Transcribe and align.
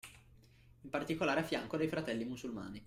In 0.81 0.89
particolare 0.89 1.41
a 1.41 1.43
fianco 1.43 1.77
dei 1.77 1.87
fratelli 1.87 2.25
musulmani 2.25 2.79